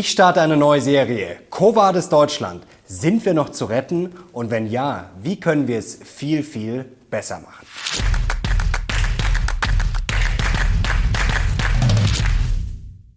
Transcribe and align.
Ich 0.00 0.12
starte 0.12 0.40
eine 0.40 0.56
neue 0.56 0.80
Serie. 0.80 1.38
Covades 1.50 2.08
Deutschland. 2.08 2.62
Sind 2.86 3.24
wir 3.24 3.34
noch 3.34 3.48
zu 3.48 3.64
retten? 3.64 4.14
Und 4.32 4.48
wenn 4.52 4.70
ja, 4.70 5.10
wie 5.20 5.40
können 5.40 5.66
wir 5.66 5.76
es 5.76 5.96
viel, 5.96 6.44
viel 6.44 6.84
besser 7.10 7.40
machen? 7.40 7.66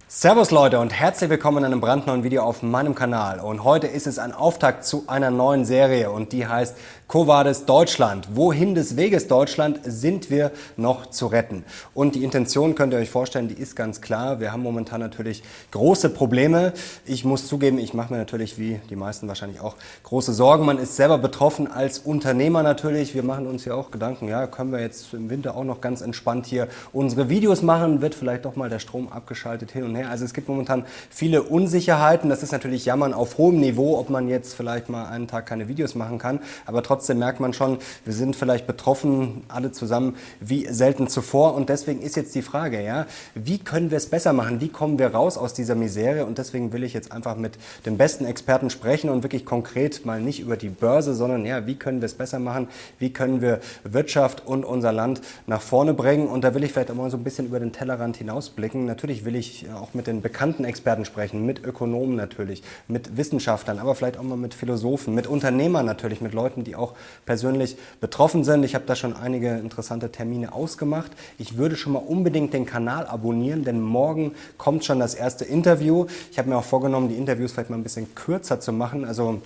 Servus 0.08 0.52
Leute 0.52 0.80
und 0.80 0.92
herzlich 0.92 1.30
willkommen 1.30 1.60
in 1.60 1.66
einem 1.66 1.82
brandneuen 1.82 2.24
Video 2.24 2.44
auf 2.44 2.64
meinem 2.64 2.96
Kanal. 2.96 3.40
Und 3.40 3.64
heute 3.64 3.88
ist 3.88 4.08
es 4.08 4.20
ein 4.20 4.34
Auftakt 4.34 4.84
zu 4.84 5.06
einer 5.08 5.30
neuen 5.32 5.66
Serie 5.66 6.10
und 6.10 6.32
die 6.32 6.46
heißt 6.46 6.76
Covades 7.12 7.66
Deutschland. 7.66 8.30
Wohin 8.36 8.74
des 8.74 8.96
Weges 8.96 9.28
Deutschland 9.28 9.82
sind 9.84 10.30
wir 10.30 10.50
noch 10.78 11.08
zu 11.08 11.28
retten? 11.28 11.66
Und 11.94 12.16
die 12.16 12.24
Intention 12.24 12.74
könnt 12.74 12.94
ihr 12.94 13.00
euch 13.00 13.10
vorstellen, 13.10 13.50
die 13.50 13.56
ist 13.56 13.76
ganz 13.76 14.00
klar. 14.00 14.40
Wir 14.40 14.54
haben 14.54 14.64
momentan 14.64 15.02
natürlich 15.02 15.44
große 15.72 16.12
Probleme. 16.12 16.72
Ich 17.06 17.26
muss 17.26 17.50
zugeben, 17.50 17.80
ich 17.80 17.94
mache 17.94 18.14
mir 18.14 18.20
natürlich 18.20 18.58
wie 18.58 18.80
die 18.90 18.96
meisten 18.96 19.28
wahrscheinlich 19.28 19.60
auch 19.60 19.76
große 20.04 20.32
Sorgen. 20.32 20.66
Man 20.66 20.78
ist 20.78 20.96
selber 20.96 21.18
betroffen 21.18 21.70
als 21.70 22.00
Unternehmer 22.00 22.64
natürlich. 22.64 23.14
Wir 23.14 23.24
machen 23.24 23.46
uns 23.46 23.66
ja 23.66 23.74
auch 23.74 23.92
Gedanken, 23.92 24.30
ja, 24.30 24.48
können 24.48 24.72
wir 24.72 24.80
jetzt 24.80 25.14
im 25.14 25.30
Winter 25.30 25.58
auch 25.58 25.66
noch 25.66 25.82
ganz 25.82 26.00
entspannt 26.00 26.46
hier 26.46 26.70
unsere 26.94 27.28
Videos 27.28 27.62
machen? 27.62 28.00
Wird 28.00 28.16
vielleicht 28.16 28.46
doch 28.46 28.56
mal 28.56 28.70
der 28.70 28.80
Strom 28.80 29.10
abgeschaltet 29.12 29.72
hin 29.72 29.84
und 29.84 29.96
her? 29.96 30.10
Also 30.10 30.24
es 30.24 30.34
gibt 30.34 30.48
momentan 30.48 30.86
viele 31.10 31.44
Unsicherheiten. 31.44 32.30
Das 32.30 32.42
ist 32.42 32.54
natürlich 32.54 32.86
Jammern 32.86 33.14
auf 33.14 33.38
hohem 33.38 33.60
Niveau, 33.60 34.00
ob 34.00 34.10
man 34.10 34.30
jetzt 34.30 34.54
vielleicht 34.54 34.88
mal 34.88 35.10
einen 35.10 35.28
Tag 35.28 35.46
keine 35.46 35.68
Videos 35.68 35.94
machen 35.94 36.18
kann. 36.18 36.40
Aber 36.66 36.82
trotzdem 36.82 37.01
merkt 37.10 37.40
man 37.40 37.54
schon, 37.54 37.78
wir 38.06 38.14
sind 38.14 38.36
vielleicht 38.36 38.68
betroffen, 38.68 39.44
alle 39.48 39.72
zusammen, 39.72 40.16
wie 40.40 40.68
selten 40.68 41.08
zuvor. 41.08 41.56
Und 41.56 41.70
deswegen 41.70 42.02
ist 42.02 42.16
jetzt 42.16 42.34
die 42.36 42.42
Frage, 42.42 42.84
ja, 42.84 43.06
wie 43.36 43.58
können 43.58 43.92
wir 43.92 43.98
es 43.98 44.08
besser 44.08 44.34
machen? 44.34 44.62
Wie 44.62 44.70
kommen 44.70 45.00
wir 45.00 45.08
raus 45.14 45.38
aus 45.38 45.54
dieser 45.54 45.76
Misere? 45.76 46.26
Und 46.26 46.38
deswegen 46.38 46.74
will 46.74 46.84
ich 46.84 46.94
jetzt 46.94 47.12
einfach 47.12 47.36
mit 47.36 47.58
den 47.86 47.98
besten 47.98 48.26
Experten 48.26 48.70
sprechen 48.70 49.10
und 49.10 49.24
wirklich 49.24 49.46
konkret 49.46 50.06
mal 50.06 50.22
nicht 50.22 50.40
über 50.40 50.58
die 50.58 50.70
Börse, 50.70 51.14
sondern 51.14 51.46
ja, 51.46 51.68
wie 51.68 51.76
können 51.76 52.02
wir 52.02 52.06
es 52.06 52.14
besser 52.14 52.40
machen? 52.40 52.68
Wie 53.00 53.12
können 53.12 53.42
wir 53.42 53.60
Wirtschaft 53.84 54.46
und 54.46 54.64
unser 54.66 54.92
Land 54.92 55.22
nach 55.48 55.62
vorne 55.62 55.94
bringen? 55.94 56.28
Und 56.28 56.44
da 56.44 56.54
will 56.54 56.64
ich 56.64 56.72
vielleicht 56.72 56.92
auch 56.92 56.96
mal 56.96 57.10
so 57.10 57.18
ein 57.18 57.24
bisschen 57.24 57.48
über 57.48 57.60
den 57.60 57.72
Tellerrand 57.72 58.18
hinausblicken. 58.18 58.86
Natürlich 58.86 59.26
will 59.26 59.36
ich 59.36 59.66
auch 59.74 59.94
mit 59.94 60.08
den 60.08 60.22
bekannten 60.22 60.64
Experten 60.64 61.06
sprechen, 61.06 61.46
mit 61.46 61.64
Ökonomen 61.66 62.16
natürlich, 62.16 62.64
mit 62.88 63.18
Wissenschaftlern, 63.18 63.80
aber 63.80 63.96
vielleicht 63.96 64.18
auch 64.18 64.24
mal 64.24 64.38
mit 64.38 64.54
Philosophen, 64.54 65.14
mit 65.16 65.28
Unternehmern 65.28 65.86
natürlich, 65.86 66.22
mit 66.22 66.34
Leuten, 66.34 66.64
die 66.64 66.76
auch 66.76 66.91
persönlich 67.26 67.78
betroffen 68.00 68.44
sind. 68.44 68.64
Ich 68.64 68.76
habe 68.76 68.86
da 68.86 68.96
schon 68.96 69.16
einige 69.16 69.50
interessante 69.58 70.12
Termine 70.12 70.54
ausgemacht. 70.54 71.12
Ich 71.38 71.58
würde 71.58 71.76
schon 71.76 71.94
mal 71.94 72.00
unbedingt 72.00 72.54
den 72.54 72.66
Kanal 72.66 73.06
abonnieren, 73.08 73.64
denn 73.64 73.82
morgen 73.82 74.34
kommt 74.58 74.86
schon 74.86 75.00
das 75.00 75.14
erste 75.14 75.46
Interview. 75.46 76.06
Ich 76.32 76.38
habe 76.38 76.50
mir 76.50 76.58
auch 76.58 76.64
vorgenommen, 76.64 77.10
die 77.10 77.16
Interviews 77.16 77.52
vielleicht 77.52 77.70
mal 77.70 77.78
ein 77.78 77.84
bisschen 77.84 78.14
kürzer 78.16 78.60
zu 78.60 78.74
machen. 78.74 79.06
Also 79.06 79.42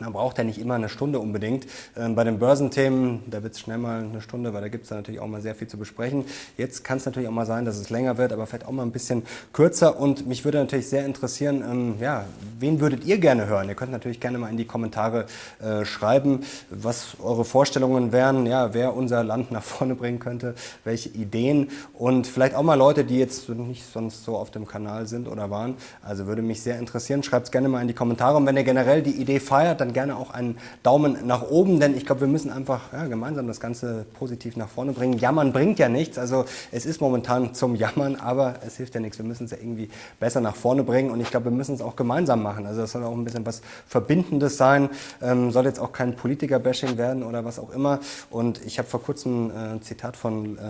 man 0.00 0.12
braucht 0.12 0.38
ja 0.38 0.44
nicht 0.44 0.58
immer 0.58 0.74
eine 0.74 0.88
Stunde 0.88 1.18
unbedingt. 1.18 1.66
Ähm, 1.96 2.14
bei 2.14 2.24
den 2.24 2.38
Börsenthemen, 2.38 3.22
da 3.26 3.42
wird 3.42 3.54
es 3.54 3.60
schnell 3.60 3.78
mal 3.78 4.04
eine 4.04 4.20
Stunde, 4.20 4.52
weil 4.54 4.62
da 4.62 4.68
gibt 4.68 4.84
es 4.84 4.90
natürlich 4.90 5.20
auch 5.20 5.26
mal 5.26 5.40
sehr 5.40 5.54
viel 5.54 5.68
zu 5.68 5.78
besprechen. 5.78 6.24
Jetzt 6.56 6.84
kann 6.84 6.98
es 6.98 7.06
natürlich 7.06 7.28
auch 7.28 7.32
mal 7.32 7.46
sein, 7.46 7.64
dass 7.64 7.76
es 7.76 7.90
länger 7.90 8.18
wird, 8.18 8.32
aber 8.32 8.46
vielleicht 8.46 8.66
auch 8.66 8.72
mal 8.72 8.82
ein 8.82 8.92
bisschen 8.92 9.22
kürzer. 9.52 9.98
Und 9.98 10.26
mich 10.26 10.44
würde 10.44 10.58
natürlich 10.58 10.88
sehr 10.88 11.04
interessieren, 11.04 11.62
ähm, 11.68 11.94
ja, 12.00 12.24
wen 12.58 12.80
würdet 12.80 13.04
ihr 13.04 13.18
gerne 13.18 13.46
hören? 13.46 13.68
Ihr 13.68 13.74
könnt 13.74 13.92
natürlich 13.92 14.20
gerne 14.20 14.38
mal 14.38 14.50
in 14.50 14.56
die 14.56 14.66
Kommentare 14.66 15.26
äh, 15.60 15.84
schreiben, 15.84 16.40
was 16.70 17.16
eure 17.22 17.44
Vorstellungen 17.44 18.12
wären, 18.12 18.46
ja, 18.46 18.74
wer 18.74 18.94
unser 18.94 19.24
Land 19.24 19.50
nach 19.50 19.62
vorne 19.62 19.94
bringen 19.94 20.18
könnte, 20.18 20.54
welche 20.84 21.08
Ideen 21.10 21.70
und 21.94 22.26
vielleicht 22.26 22.54
auch 22.54 22.62
mal 22.62 22.74
Leute, 22.74 23.04
die 23.04 23.18
jetzt 23.18 23.48
nicht 23.48 23.84
sonst 23.90 24.24
so 24.24 24.36
auf 24.36 24.50
dem 24.50 24.66
Kanal 24.66 25.06
sind 25.06 25.28
oder 25.28 25.50
waren. 25.50 25.76
Also 26.02 26.26
würde 26.26 26.42
mich 26.42 26.62
sehr 26.62 26.78
interessieren. 26.78 27.22
Schreibt 27.22 27.46
es 27.46 27.52
gerne 27.52 27.68
mal 27.68 27.80
in 27.80 27.88
die 27.88 27.94
Kommentare. 27.94 28.36
Und 28.36 28.46
wenn 28.46 28.56
ihr 28.56 28.64
generell 28.64 29.02
die 29.02 29.12
Idee 29.20 29.40
feiert, 29.40 29.80
dann 29.80 29.85
gerne 29.92 30.16
auch 30.16 30.30
einen 30.30 30.58
Daumen 30.82 31.26
nach 31.26 31.42
oben, 31.42 31.80
denn 31.80 31.96
ich 31.96 32.06
glaube, 32.06 32.22
wir 32.22 32.28
müssen 32.28 32.50
einfach 32.50 32.92
ja, 32.92 33.06
gemeinsam 33.06 33.46
das 33.46 33.60
Ganze 33.60 34.06
positiv 34.18 34.56
nach 34.56 34.68
vorne 34.68 34.92
bringen. 34.92 35.18
Jammern 35.18 35.52
bringt 35.52 35.78
ja 35.78 35.88
nichts, 35.88 36.18
also 36.18 36.44
es 36.72 36.86
ist 36.86 37.00
momentan 37.00 37.54
zum 37.54 37.74
Jammern, 37.74 38.16
aber 38.16 38.54
es 38.66 38.76
hilft 38.76 38.94
ja 38.94 39.00
nichts. 39.00 39.18
Wir 39.18 39.24
müssen 39.24 39.44
es 39.44 39.50
ja 39.50 39.58
irgendwie 39.58 39.88
besser 40.20 40.40
nach 40.40 40.56
vorne 40.56 40.82
bringen 40.82 41.10
und 41.10 41.20
ich 41.20 41.30
glaube, 41.30 41.46
wir 41.46 41.52
müssen 41.52 41.74
es 41.74 41.80
auch 41.80 41.96
gemeinsam 41.96 42.42
machen. 42.42 42.66
Also 42.66 42.82
es 42.82 42.92
soll 42.92 43.04
auch 43.04 43.12
ein 43.12 43.24
bisschen 43.24 43.46
was 43.46 43.62
Verbindendes 43.86 44.56
sein, 44.56 44.90
ähm, 45.22 45.50
soll 45.50 45.64
jetzt 45.64 45.80
auch 45.80 45.92
kein 45.92 46.16
Politiker-Bashing 46.16 46.96
werden 46.96 47.22
oder 47.22 47.44
was 47.44 47.58
auch 47.58 47.70
immer. 47.70 48.00
Und 48.30 48.64
ich 48.64 48.78
habe 48.78 48.88
vor 48.88 49.02
kurzem 49.02 49.50
äh, 49.50 49.54
ein 49.74 49.82
Zitat 49.82 50.16
von 50.16 50.58
äh, 50.58 50.60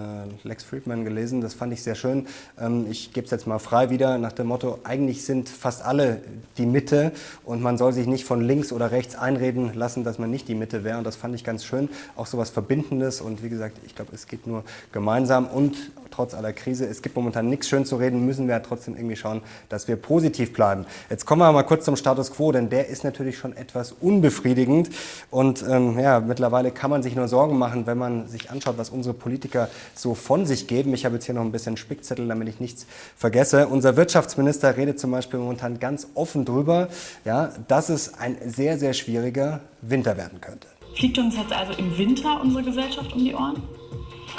Lex 0.42 0.64
Friedman 0.64 1.04
gelesen, 1.04 1.40
das 1.40 1.54
fand 1.54 1.72
ich 1.72 1.82
sehr 1.82 1.94
schön. 1.94 2.26
Ähm, 2.60 2.86
ich 2.90 3.12
gebe 3.12 3.24
es 3.24 3.30
jetzt 3.30 3.46
mal 3.46 3.58
frei 3.58 3.90
wieder 3.90 4.18
nach 4.18 4.32
dem 4.32 4.48
Motto, 4.48 4.78
eigentlich 4.84 5.24
sind 5.24 5.48
fast 5.48 5.84
alle 5.84 6.20
die 6.58 6.66
Mitte 6.66 7.12
und 7.44 7.62
man 7.62 7.78
soll 7.78 7.92
sich 7.92 8.06
nicht 8.06 8.24
von 8.24 8.40
links 8.40 8.72
oder 8.72 8.90
rechts 8.90 9.05
rechts 9.06 9.14
einreden 9.14 9.72
lassen, 9.74 10.02
dass 10.02 10.18
man 10.18 10.30
nicht 10.30 10.48
die 10.48 10.54
Mitte 10.54 10.82
wäre. 10.82 10.98
Und 10.98 11.04
das 11.04 11.14
fand 11.14 11.34
ich 11.34 11.44
ganz 11.44 11.64
schön. 11.64 11.88
Auch 12.16 12.26
so 12.26 12.38
was 12.38 12.50
Verbindendes. 12.50 13.20
Und 13.20 13.42
wie 13.44 13.48
gesagt, 13.48 13.78
ich 13.86 13.94
glaube, 13.94 14.10
es 14.14 14.26
geht 14.26 14.46
nur 14.46 14.64
gemeinsam. 14.92 15.46
Und 15.46 15.76
trotz 16.16 16.34
aller 16.34 16.52
Krise, 16.52 16.86
es 16.86 17.02
gibt 17.02 17.14
momentan 17.14 17.48
nichts 17.48 17.68
schön 17.68 17.84
zu 17.84 17.96
reden, 17.96 18.24
müssen 18.24 18.46
wir 18.48 18.54
ja 18.54 18.60
trotzdem 18.60 18.96
irgendwie 18.96 19.16
schauen, 19.16 19.42
dass 19.68 19.86
wir 19.86 19.96
positiv 19.96 20.52
bleiben. 20.52 20.86
Jetzt 21.10 21.26
kommen 21.26 21.42
wir 21.42 21.52
mal 21.52 21.62
kurz 21.62 21.84
zum 21.84 21.96
Status 21.96 22.32
quo, 22.32 22.52
denn 22.52 22.70
der 22.70 22.88
ist 22.88 23.04
natürlich 23.04 23.36
schon 23.38 23.54
etwas 23.56 23.92
unbefriedigend. 23.92 24.90
Und 25.30 25.64
ähm, 25.68 25.98
ja, 25.98 26.20
mittlerweile 26.20 26.70
kann 26.70 26.90
man 26.90 27.02
sich 27.02 27.14
nur 27.14 27.28
Sorgen 27.28 27.58
machen, 27.58 27.86
wenn 27.86 27.98
man 27.98 28.28
sich 28.28 28.50
anschaut, 28.50 28.78
was 28.78 28.90
unsere 28.90 29.14
Politiker 29.14 29.68
so 29.94 30.14
von 30.14 30.46
sich 30.46 30.66
geben. 30.66 30.94
Ich 30.94 31.04
habe 31.04 31.16
jetzt 31.16 31.26
hier 31.26 31.34
noch 31.34 31.42
ein 31.42 31.52
bisschen 31.52 31.76
Spickzettel, 31.76 32.26
damit 32.26 32.48
ich 32.48 32.60
nichts 32.60 32.86
vergesse. 33.16 33.68
Unser 33.68 33.96
Wirtschaftsminister 33.96 34.76
redet 34.76 34.98
zum 34.98 35.10
Beispiel 35.10 35.38
momentan 35.38 35.78
ganz 35.78 36.08
offen 36.14 36.44
drüber, 36.44 36.88
ja, 37.24 37.52
dass 37.68 37.90
es 37.90 38.14
ein 38.14 38.36
sehr, 38.46 38.78
sehr 38.78 38.94
schwieriger 38.94 39.60
Winter 39.82 40.16
werden 40.16 40.40
könnte. 40.40 40.66
Fliegt 40.94 41.18
uns 41.18 41.36
jetzt 41.36 41.52
also 41.52 41.74
im 41.74 41.96
Winter 41.98 42.40
unsere 42.40 42.62
Gesellschaft 42.64 43.12
um 43.12 43.22
die 43.22 43.34
Ohren? 43.34 43.62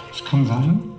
Das 0.09 0.25
kann 0.25 0.45
sein 0.47 0.97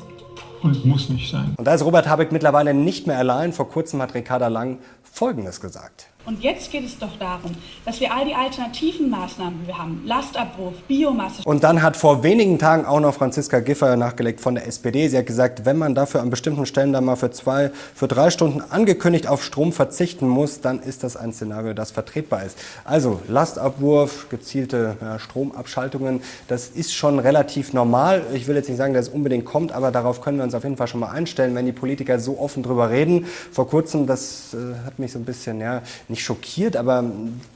und 0.62 0.84
muss 0.84 1.08
nicht 1.08 1.30
sein. 1.30 1.54
Und 1.56 1.64
da 1.66 1.74
ist 1.74 1.84
Robert 1.84 2.08
Habeck 2.08 2.32
mittlerweile 2.32 2.74
nicht 2.74 3.06
mehr 3.06 3.19
allein. 3.19 3.52
Vor 3.52 3.69
kurzem 3.69 4.02
hat 4.02 4.14
Ricarda 4.14 4.48
Lang 4.48 4.78
Folgendes 5.02 5.60
gesagt. 5.60 6.08
Und 6.28 6.43
jetzt 6.43 6.71
geht 6.71 6.84
es 6.84 6.99
doch 6.99 7.16
darum, 7.19 7.53
dass 7.87 8.00
wir 8.00 8.12
all 8.12 8.27
die 8.27 8.34
alternativen 8.34 9.09
Maßnahmen, 9.09 9.61
die 9.62 9.69
wir 9.69 9.78
haben, 9.78 10.03
Lastabruf, 10.05 10.75
Biomasse. 10.87 11.41
Und 11.47 11.65
dann 11.65 11.81
hat 11.81 11.97
vor 11.97 12.22
wenigen 12.22 12.59
Tagen 12.59 12.84
auch 12.84 13.00
noch 13.00 13.15
Franziska 13.15 13.61
Giffey 13.61 13.97
nachgelegt 13.97 14.43
von 14.43 14.55
der 14.55 14.66
SPD. 14.66 15.09
Sie 15.09 15.16
hat 15.16 15.25
gesagt, 15.25 15.65
wenn 15.65 15.78
man 15.78 15.94
dafür 15.94 16.21
an 16.21 16.28
bestimmten 16.28 16.66
Stellen 16.66 16.93
dann 16.93 17.06
mal 17.06 17.16
für 17.16 17.31
zwei, 17.31 17.71
für 17.94 18.09
drei 18.09 18.28
Stunden 18.28 18.61
angekündigt 18.61 19.27
auf 19.27 19.43
Strom 19.43 19.72
verzichten 19.72 20.28
muss, 20.28 20.61
dann 20.61 20.81
ist 20.81 21.03
das 21.03 21.16
ein 21.16 21.33
Szenario, 21.33 21.72
das 21.72 21.93
vertretbar 21.93 22.45
ist. 22.45 22.59
Also 22.84 23.22
Lastabwurf, 23.27 24.28
gezielte 24.28 24.99
ja, 25.00 25.19
Stromabschaltungen, 25.19 26.21
das 26.47 26.69
ist 26.69 26.93
schon 26.93 27.21
relativ 27.21 27.72
normal. 27.72 28.21
Ich 28.34 28.47
will 28.47 28.56
jetzt 28.56 28.69
nicht 28.69 28.77
sagen, 28.77 28.93
dass 28.93 29.09
es 29.09 29.15
unbedingt 29.15 29.47
kommt, 29.47 29.72
aber 29.72 29.91
darauf 29.91 30.21
können 30.21 30.37
wir 30.37 30.45
uns 30.45 30.55
auf 30.55 30.65
jeden 30.65 30.77
Fall 30.77 30.89
schon 30.89 31.00
mal 31.00 31.10
einstellen, 31.10 31.55
wenn 31.55 31.65
die 31.65 31.72
Politiker 31.72 32.19
so 32.19 32.39
offen 32.39 32.62
drüber 32.62 32.91
reden. 32.91 33.25
Vor 33.50 33.66
kurzem, 33.66 34.06
das 34.06 34.53
äh, 34.53 34.84
hat 34.84 34.99
mich 34.99 35.12
so 35.12 35.19
ein 35.19 35.25
bisschen, 35.25 35.62
ja, 35.62 35.81
nicht 36.09 36.17
nicht 36.18 36.24
schockiert, 36.24 36.76
aber 36.76 37.04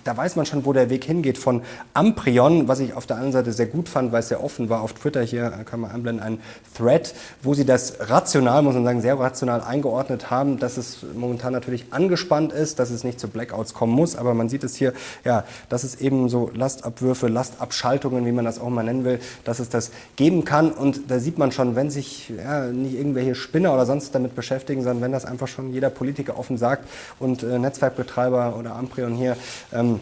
da 0.05 0.17
weiß 0.17 0.37
man 0.37 0.47
schon, 0.47 0.65
wo 0.65 0.73
der 0.73 0.89
Weg 0.89 1.05
hingeht. 1.05 1.37
Von 1.37 1.63
Amprion, 1.95 2.69
was 2.69 2.79
ich 2.79 2.95
auf 2.95 3.07
der 3.07 3.17
anderen 3.17 3.33
Seite 3.33 3.53
sehr 3.53 3.67
gut 3.67 3.89
fand, 3.89 4.13
weil 4.13 4.21
es 4.21 4.29
sehr 4.29 4.43
offen 4.43 4.69
war, 4.69 4.83
auf 4.83 4.93
Twitter 4.93 5.23
hier 5.23 5.51
kann 5.65 5.81
man 5.81 5.91
einblenden, 5.91 6.25
ein 6.25 6.39
Thread, 6.77 7.15
wo 7.43 7.55
sie 7.55 7.65
das 7.65 7.95
rational, 8.01 8.63
muss 8.63 8.75
man 8.75 8.85
sagen, 8.85 9.01
sehr 9.01 9.19
rational 9.19 9.63
eingeordnet 9.63 10.31
haben, 10.31 10.59
dass 10.59 10.77
es 10.77 10.99
momentan 11.15 11.53
natürlich 11.53 11.87
angespannt 11.91 12.53
ist, 12.53 12.79
dass 12.79 12.91
es 12.91 13.05
nicht 13.05 13.19
zu 13.19 13.29
Blackouts 13.29 13.75
kommen 13.75 13.93
muss, 13.93 14.17
aber 14.17 14.35
man 14.35 14.49
sieht 14.49 14.65
es 14.65 14.77
hier, 14.77 14.93
ja, 15.25 15.45
dass 15.69 15.83
es 15.83 15.97
eben 15.97 16.29
so 16.29 16.51
Lastabwürfe, 16.55 17.29
Lastabschaltungen, 17.29 18.25
wie 18.27 18.33
man 18.33 18.45
das 18.45 18.61
auch 18.61 18.71
mal 18.71 18.85
nennen 18.85 19.05
will, 19.05 19.19
dass 19.45 19.59
es 19.59 19.69
das 19.69 19.91
geben 20.17 20.45
kann 20.45 20.71
und 20.71 21.11
da 21.11 21.19
sieht 21.19 21.39
man 21.39 21.53
schon, 21.53 21.75
wenn 21.75 21.91
sich 21.91 22.31
ja, 22.31 22.67
nicht 22.67 22.95
irgendwelche 22.95 23.35
Spinner 23.35 23.75
oder 23.75 23.87
sonst 23.87 24.15
damit 24.15 24.35
beschäftigen, 24.37 24.83
sondern 24.83 25.03
wenn 25.03 25.13
das 25.13 25.25
einfach 25.25 25.49
schon 25.49 25.73
jeder 25.73 25.91
Politiker 25.91 26.39
offen 26.39 26.59
sagt 26.59 26.89
und 27.19 27.43
äh, 27.43 27.59
Netzwerkbetreiber 27.59 28.52
oder 28.53 28.77
Amprion 28.77 29.15
hier 29.15 29.37
ähm, 29.73 30.01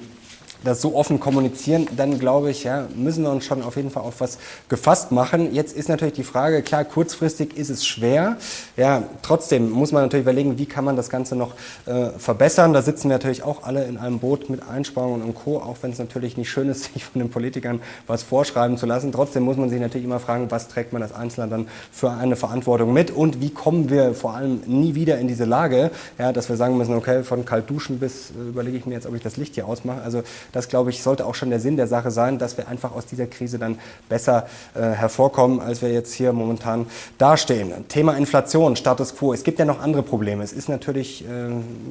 das 0.64 0.80
so 0.80 0.94
offen 0.94 1.20
kommunizieren, 1.20 1.86
dann 1.96 2.18
glaube 2.18 2.50
ich, 2.50 2.64
ja, 2.64 2.86
müssen 2.94 3.24
wir 3.24 3.30
uns 3.30 3.44
schon 3.44 3.62
auf 3.62 3.76
jeden 3.76 3.90
Fall 3.90 4.02
auf 4.02 4.20
was 4.20 4.38
gefasst 4.68 5.12
machen. 5.12 5.54
Jetzt 5.54 5.76
ist 5.76 5.88
natürlich 5.88 6.14
die 6.14 6.24
Frage, 6.24 6.62
klar, 6.62 6.84
kurzfristig 6.84 7.56
ist 7.56 7.70
es 7.70 7.86
schwer. 7.86 8.36
Ja, 8.76 9.02
trotzdem 9.22 9.70
muss 9.70 9.92
man 9.92 10.02
natürlich 10.02 10.24
überlegen, 10.24 10.58
wie 10.58 10.66
kann 10.66 10.84
man 10.84 10.96
das 10.96 11.08
Ganze 11.08 11.36
noch 11.36 11.54
äh, 11.86 12.10
verbessern. 12.18 12.72
Da 12.72 12.82
sitzen 12.82 13.08
wir 13.08 13.16
natürlich 13.16 13.42
auch 13.42 13.62
alle 13.62 13.84
in 13.84 13.96
einem 13.96 14.18
Boot 14.18 14.50
mit 14.50 14.66
Einsparungen 14.68 15.22
und 15.22 15.34
Co., 15.34 15.58
auch 15.58 15.78
wenn 15.82 15.92
es 15.92 15.98
natürlich 15.98 16.36
nicht 16.36 16.50
schön 16.50 16.68
ist, 16.68 16.84
sich 16.92 17.04
von 17.04 17.20
den 17.20 17.30
Politikern 17.30 17.80
was 18.06 18.22
vorschreiben 18.22 18.76
zu 18.76 18.86
lassen. 18.86 19.12
Trotzdem 19.12 19.42
muss 19.44 19.56
man 19.56 19.70
sich 19.70 19.80
natürlich 19.80 20.04
immer 20.04 20.20
fragen, 20.20 20.50
was 20.50 20.68
trägt 20.68 20.92
man 20.92 21.02
als 21.02 21.12
Einzelner 21.12 21.48
dann 21.48 21.68
für 21.90 22.10
eine 22.10 22.36
Verantwortung 22.36 22.92
mit 22.92 23.10
und 23.10 23.40
wie 23.40 23.50
kommen 23.50 23.90
wir 23.90 24.14
vor 24.14 24.34
allem 24.34 24.60
nie 24.66 24.94
wieder 24.94 25.18
in 25.18 25.28
diese 25.28 25.44
Lage, 25.44 25.90
ja, 26.18 26.32
dass 26.32 26.48
wir 26.48 26.56
sagen 26.56 26.76
müssen, 26.76 26.94
okay, 26.94 27.22
von 27.22 27.44
kalt 27.44 27.68
duschen 27.68 27.98
bis 27.98 28.30
äh, 28.30 28.48
überlege 28.48 28.76
ich 28.76 28.86
mir 28.86 28.94
jetzt, 28.94 29.06
ob 29.06 29.14
ich 29.14 29.22
das 29.22 29.36
Licht 29.36 29.54
hier 29.54 29.66
ausmache. 29.66 30.02
Also 30.02 30.22
Das, 30.52 30.69
glaube 30.69 30.91
ich, 30.91 31.02
sollte 31.02 31.26
auch 31.26 31.35
schon 31.35 31.50
der 31.50 31.61
Sinn 31.61 31.76
der 31.76 31.87
Sache 31.87 32.11
sein, 32.11 32.38
dass 32.38 32.56
wir 32.56 32.69
einfach 32.69 32.93
aus 32.93 33.06
dieser 33.06 33.26
Krise 33.26 33.58
dann 33.58 33.79
besser 34.08 34.47
äh, 34.75 34.81
hervorkommen, 34.81 35.61
als 35.61 35.82
wir 35.82 35.93
jetzt 35.93 36.12
hier 36.12 36.32
momentan 36.32 36.87
dastehen. 37.19 37.73
Thema 37.88 38.17
Inflation, 38.17 38.76
Status 38.76 39.17
quo. 39.17 39.32
Es 39.32 39.44
gibt 39.44 39.58
ja 39.58 39.64
noch 39.64 39.81
andere 39.81 40.02
Probleme. 40.02 40.43
Es 40.43 40.52
ist 40.52 40.69
natürlich 40.69 41.25
äh, 41.25 41.26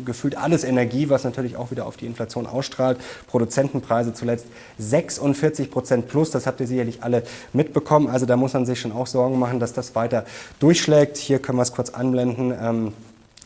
gefühlt 0.06 0.38
alles 0.38 0.64
Energie, 0.64 1.10
was 1.10 1.24
natürlich 1.24 1.58
auch 1.58 1.72
wieder 1.72 1.86
auf 1.86 1.98
die 1.98 2.06
Inflation 2.06 2.46
ausstrahlt. 2.46 3.00
Produzentenpreise 3.28 4.14
zuletzt 4.14 4.46
46 4.78 5.72
Prozent 5.72 6.08
plus, 6.08 6.32
das 6.32 6.48
habt 6.48 6.60
ihr 6.60 6.68
sicherlich 6.68 7.04
alle 7.04 7.24
mitbekommen. 7.54 8.08
Also 8.08 8.26
da 8.26 8.38
muss 8.38 8.54
man 8.54 8.66
sich 8.66 8.80
schon 8.80 8.92
auch 8.92 9.08
Sorgen 9.08 9.40
machen, 9.40 9.60
dass 9.60 9.74
das 9.74 9.96
weiter 9.96 10.26
durchschlägt. 10.60 11.18
Hier 11.18 11.40
können 11.40 11.58
wir 11.58 11.64
es 11.64 11.72
kurz 11.72 11.90
anblenden. 11.90 12.54
Ähm, 12.60 12.94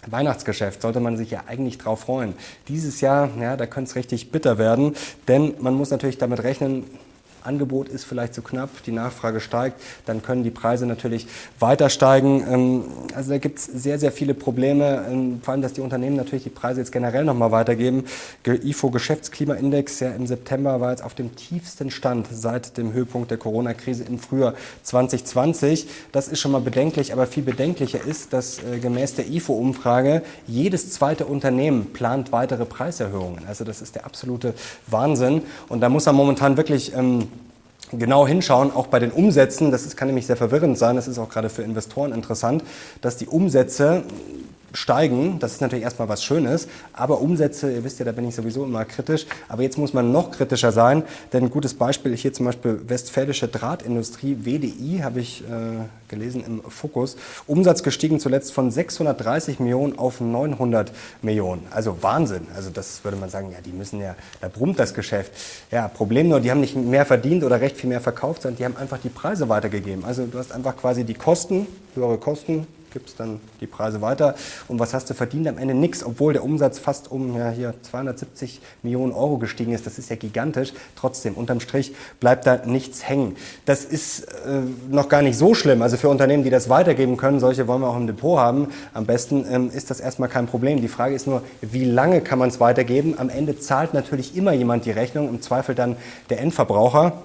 Weihnachtsgeschäft 0.09 0.81
sollte 0.81 0.99
man 0.99 1.17
sich 1.17 1.31
ja 1.31 1.43
eigentlich 1.47 1.77
drauf 1.77 2.01
freuen. 2.01 2.33
Dieses 2.67 3.01
Jahr, 3.01 3.29
ja, 3.39 3.57
da 3.57 3.65
könnte 3.65 3.89
es 3.89 3.95
richtig 3.95 4.31
bitter 4.31 4.57
werden, 4.57 4.95
denn 5.27 5.55
man 5.59 5.73
muss 5.73 5.91
natürlich 5.91 6.17
damit 6.17 6.43
rechnen, 6.43 6.85
Angebot 7.45 7.89
ist 7.89 8.05
vielleicht 8.05 8.33
zu 8.33 8.41
knapp, 8.41 8.69
die 8.85 8.91
Nachfrage 8.91 9.39
steigt, 9.39 9.81
dann 10.05 10.21
können 10.21 10.43
die 10.43 10.51
Preise 10.51 10.85
natürlich 10.85 11.27
weiter 11.59 11.89
steigen. 11.89 13.02
Also 13.15 13.31
da 13.31 13.37
gibt 13.37 13.59
es 13.59 13.65
sehr, 13.65 13.99
sehr 13.99 14.11
viele 14.11 14.33
Probleme, 14.33 15.05
ähm, 15.09 15.39
vor 15.41 15.53
allem, 15.53 15.61
dass 15.61 15.73
die 15.73 15.81
Unternehmen 15.81 16.15
natürlich 16.15 16.43
die 16.43 16.49
Preise 16.49 16.81
jetzt 16.81 16.91
generell 16.91 17.23
nochmal 17.25 17.51
weitergeben. 17.51 18.05
IFO 18.45 18.89
Geschäftsklimaindex 18.89 19.99
ja, 19.99 20.11
im 20.11 20.27
September 20.27 20.81
war 20.81 20.91
jetzt 20.91 21.03
auf 21.03 21.13
dem 21.13 21.35
tiefsten 21.35 21.91
Stand 21.91 22.27
seit 22.31 22.77
dem 22.77 22.93
Höhepunkt 22.93 23.31
der 23.31 23.37
Corona-Krise 23.37 24.03
im 24.03 24.19
Frühjahr 24.19 24.53
2020. 24.83 25.87
Das 26.11 26.27
ist 26.27 26.39
schon 26.39 26.51
mal 26.51 26.61
bedenklich, 26.61 27.13
aber 27.13 27.27
viel 27.27 27.43
bedenklicher 27.43 28.03
ist, 28.03 28.33
dass 28.33 28.59
äh, 28.59 28.79
gemäß 28.79 29.15
der 29.15 29.29
IFO-Umfrage 29.29 30.21
jedes 30.47 30.91
zweite 30.91 31.25
Unternehmen 31.25 31.93
plant 31.93 32.31
weitere 32.31 32.65
Preiserhöhungen. 32.65 33.43
Also 33.47 33.63
das 33.63 33.81
ist 33.81 33.95
der 33.95 34.05
absolute 34.05 34.53
Wahnsinn. 34.87 35.43
Und 35.69 35.81
da 35.81 35.89
muss 35.89 36.05
man 36.05 36.15
momentan 36.15 36.57
wirklich 36.57 36.93
ähm, 36.95 37.27
genau 37.99 38.27
hinschauen, 38.27 38.71
auch 38.71 38.87
bei 38.87 38.99
den 38.99 39.11
Umsätzen, 39.11 39.71
das 39.71 39.95
kann 39.95 40.07
nämlich 40.07 40.25
sehr 40.25 40.37
verwirrend 40.37 40.77
sein, 40.77 40.95
das 40.95 41.07
ist 41.07 41.19
auch 41.19 41.29
gerade 41.29 41.49
für 41.49 41.63
Investoren 41.63 42.13
interessant, 42.13 42.63
dass 43.01 43.17
die 43.17 43.27
Umsätze 43.27 44.03
steigen. 44.73 45.39
Das 45.39 45.53
ist 45.53 45.61
natürlich 45.61 45.83
erstmal 45.83 46.09
was 46.09 46.23
Schönes, 46.23 46.67
aber 46.93 47.21
Umsätze, 47.21 47.71
ihr 47.71 47.83
wisst 47.83 47.99
ja, 47.99 48.05
da 48.05 48.11
bin 48.11 48.27
ich 48.27 48.35
sowieso 48.35 48.65
immer 48.65 48.85
kritisch. 48.85 49.25
Aber 49.47 49.61
jetzt 49.61 49.77
muss 49.77 49.93
man 49.93 50.11
noch 50.11 50.31
kritischer 50.31 50.71
sein, 50.71 51.03
denn 51.31 51.45
ein 51.45 51.49
gutes 51.49 51.75
Beispiel 51.75 52.15
hier 52.15 52.33
zum 52.33 52.45
Beispiel 52.47 52.81
Westfälische 52.87 53.47
Drahtindustrie, 53.47 54.37
WDI, 54.41 55.01
habe 55.03 55.19
ich 55.19 55.41
äh, 55.41 55.85
gelesen 56.07 56.43
im 56.45 56.61
Fokus. 56.69 57.15
Umsatz 57.47 57.83
gestiegen 57.83 58.19
zuletzt 58.19 58.53
von 58.53 58.71
630 58.71 59.59
Millionen 59.59 59.97
auf 59.97 60.21
900 60.21 60.91
Millionen. 61.21 61.65
Also 61.71 62.01
Wahnsinn. 62.01 62.47
Also 62.55 62.69
das 62.69 63.03
würde 63.03 63.17
man 63.17 63.29
sagen, 63.29 63.51
ja, 63.51 63.59
die 63.63 63.71
müssen 63.71 63.99
ja, 63.99 64.15
da 64.41 64.47
brummt 64.47 64.79
das 64.79 64.93
Geschäft. 64.93 65.31
Ja, 65.71 65.87
Problem 65.87 66.29
nur, 66.29 66.39
die 66.39 66.51
haben 66.51 66.61
nicht 66.61 66.75
mehr 66.75 67.05
verdient 67.05 67.43
oder 67.43 67.61
recht 67.61 67.77
viel 67.77 67.89
mehr 67.89 68.01
verkauft, 68.01 68.43
sondern 68.43 68.57
die 68.57 68.65
haben 68.65 68.77
einfach 68.77 68.99
die 68.99 69.09
Preise 69.09 69.49
weitergegeben. 69.49 70.05
Also 70.05 70.25
du 70.25 70.37
hast 70.37 70.51
einfach 70.51 70.77
quasi 70.77 71.03
die 71.03 71.13
Kosten, 71.13 71.67
höhere 71.95 72.17
Kosten, 72.17 72.67
gibst 72.93 73.19
dann 73.19 73.41
die 73.59 73.67
Preise 73.67 74.01
weiter. 74.01 74.35
Und 74.67 74.79
was 74.79 74.93
hast 74.93 75.09
du 75.09 75.13
verdient? 75.13 75.47
Am 75.47 75.57
Ende 75.57 75.73
nichts, 75.73 76.03
obwohl 76.03 76.33
der 76.33 76.43
Umsatz 76.43 76.79
fast 76.79 77.11
um 77.11 77.35
ja, 77.35 77.49
hier 77.49 77.73
270 77.81 78.61
Millionen 78.83 79.11
Euro 79.11 79.37
gestiegen 79.37 79.73
ist. 79.73 79.85
Das 79.85 79.97
ist 79.97 80.09
ja 80.09 80.15
gigantisch. 80.15 80.73
Trotzdem, 80.95 81.33
unterm 81.33 81.59
Strich 81.59 81.93
bleibt 82.19 82.45
da 82.45 82.65
nichts 82.65 83.07
hängen. 83.07 83.35
Das 83.65 83.83
ist 83.83 84.23
äh, 84.23 84.61
noch 84.89 85.09
gar 85.09 85.21
nicht 85.21 85.37
so 85.37 85.53
schlimm. 85.53 85.81
Also 85.81 85.97
für 85.97 86.09
Unternehmen, 86.09 86.43
die 86.43 86.49
das 86.49 86.69
weitergeben 86.69 87.17
können, 87.17 87.39
solche 87.39 87.67
wollen 87.67 87.81
wir 87.81 87.89
auch 87.89 87.97
im 87.97 88.07
Depot 88.07 88.37
haben, 88.37 88.67
am 88.93 89.05
besten 89.05 89.45
ähm, 89.49 89.71
ist 89.73 89.89
das 89.89 89.99
erstmal 89.99 90.29
kein 90.29 90.45
Problem. 90.45 90.79
Die 90.79 90.87
Frage 90.87 91.15
ist 91.15 91.27
nur, 91.27 91.41
wie 91.61 91.85
lange 91.85 92.21
kann 92.21 92.39
man 92.39 92.49
es 92.49 92.59
weitergeben? 92.59 93.15
Am 93.17 93.29
Ende 93.29 93.59
zahlt 93.59 93.93
natürlich 93.93 94.37
immer 94.37 94.53
jemand 94.53 94.85
die 94.85 94.91
Rechnung, 94.91 95.29
im 95.29 95.41
Zweifel 95.41 95.75
dann 95.75 95.95
der 96.29 96.39
Endverbraucher. 96.39 97.23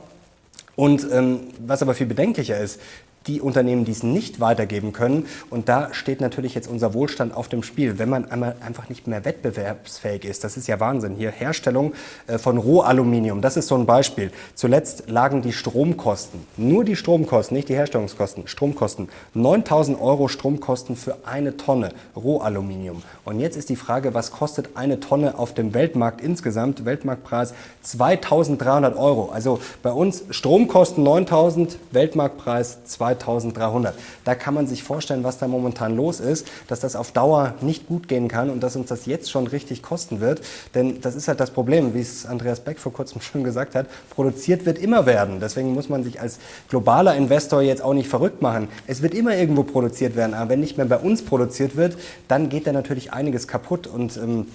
Und 0.76 1.06
ähm, 1.12 1.40
was 1.66 1.82
aber 1.82 1.94
viel 1.94 2.06
bedenklicher 2.06 2.58
ist, 2.58 2.80
die 3.28 3.40
Unternehmen, 3.40 3.84
die 3.84 3.92
es 3.92 4.02
nicht 4.02 4.40
weitergeben 4.40 4.92
können. 4.92 5.26
Und 5.50 5.68
da 5.68 5.92
steht 5.92 6.20
natürlich 6.20 6.54
jetzt 6.54 6.68
unser 6.68 6.94
Wohlstand 6.94 7.36
auf 7.36 7.48
dem 7.48 7.62
Spiel, 7.62 7.98
wenn 7.98 8.08
man 8.08 8.30
einmal 8.30 8.56
einfach 8.64 8.88
nicht 8.88 9.06
mehr 9.06 9.24
wettbewerbsfähig 9.24 10.24
ist. 10.24 10.42
Das 10.42 10.56
ist 10.56 10.66
ja 10.66 10.80
Wahnsinn. 10.80 11.14
Hier 11.16 11.30
Herstellung 11.30 11.92
äh, 12.26 12.38
von 12.38 12.56
Rohaluminium, 12.56 13.42
das 13.42 13.56
ist 13.56 13.68
so 13.68 13.76
ein 13.76 13.86
Beispiel. 13.86 14.32
Zuletzt 14.54 15.04
lagen 15.08 15.42
die 15.42 15.52
Stromkosten, 15.52 16.40
nur 16.56 16.84
die 16.84 16.96
Stromkosten, 16.96 17.56
nicht 17.56 17.68
die 17.68 17.74
Herstellungskosten, 17.74 18.48
Stromkosten, 18.48 19.08
9000 19.34 20.00
Euro 20.00 20.28
Stromkosten 20.28 20.96
für 20.96 21.18
eine 21.24 21.56
Tonne 21.56 21.90
Rohaluminium. 22.16 23.02
Und 23.24 23.40
jetzt 23.40 23.56
ist 23.56 23.68
die 23.68 23.76
Frage, 23.76 24.14
was 24.14 24.30
kostet 24.30 24.70
eine 24.76 25.00
Tonne 25.00 25.38
auf 25.38 25.52
dem 25.52 25.74
Weltmarkt 25.74 26.22
insgesamt? 26.22 26.86
Weltmarktpreis 26.86 27.52
2300 27.82 28.96
Euro. 28.96 29.30
Also 29.30 29.60
bei 29.82 29.92
uns 29.92 30.24
Stromkosten 30.30 31.04
9000, 31.04 31.78
Weltmarktpreis 31.92 32.84
2000. 32.84 33.17
2300. 33.18 33.94
Da 34.24 34.34
kann 34.34 34.54
man 34.54 34.66
sich 34.66 34.82
vorstellen, 34.82 35.24
was 35.24 35.38
da 35.38 35.48
momentan 35.48 35.96
los 35.96 36.20
ist, 36.20 36.46
dass 36.68 36.80
das 36.80 36.96
auf 36.96 37.12
Dauer 37.12 37.54
nicht 37.60 37.86
gut 37.86 38.08
gehen 38.08 38.28
kann 38.28 38.50
und 38.50 38.60
dass 38.62 38.76
uns 38.76 38.88
das 38.88 39.06
jetzt 39.06 39.30
schon 39.30 39.46
richtig 39.46 39.82
kosten 39.82 40.20
wird. 40.20 40.40
Denn 40.74 41.00
das 41.00 41.14
ist 41.14 41.28
halt 41.28 41.40
das 41.40 41.50
Problem, 41.50 41.94
wie 41.94 42.00
es 42.00 42.26
Andreas 42.26 42.60
Beck 42.60 42.78
vor 42.78 42.92
kurzem 42.92 43.20
schon 43.20 43.44
gesagt 43.44 43.74
hat, 43.74 43.86
produziert 44.10 44.66
wird 44.66 44.78
immer 44.78 45.06
werden. 45.06 45.40
Deswegen 45.40 45.74
muss 45.74 45.88
man 45.88 46.04
sich 46.04 46.20
als 46.20 46.38
globaler 46.68 47.16
Investor 47.16 47.62
jetzt 47.62 47.82
auch 47.82 47.94
nicht 47.94 48.08
verrückt 48.08 48.42
machen. 48.42 48.68
Es 48.86 49.02
wird 49.02 49.14
immer 49.14 49.36
irgendwo 49.36 49.62
produziert 49.62 50.16
werden, 50.16 50.34
aber 50.34 50.50
wenn 50.50 50.60
nicht 50.60 50.76
mehr 50.76 50.86
bei 50.86 50.98
uns 50.98 51.22
produziert 51.22 51.76
wird, 51.76 51.96
dann 52.28 52.48
geht 52.48 52.66
da 52.66 52.72
natürlich 52.72 53.12
einiges 53.12 53.48
kaputt 53.48 53.86
und 53.86 54.16
ähm, 54.16 54.46